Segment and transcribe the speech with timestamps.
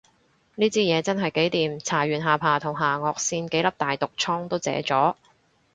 [0.55, 5.13] 呢支嘢真係幾掂，搽完下巴同下頷線幾粒大毒瘡都謝咗